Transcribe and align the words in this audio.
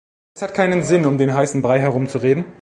Es 0.35 0.41
hat 0.41 0.55
keinen 0.55 0.81
Sinn, 0.81 1.05
um 1.05 1.19
den 1.19 1.31
heißen 1.35 1.61
Brei 1.61 1.79
herumzureden. 1.79 2.45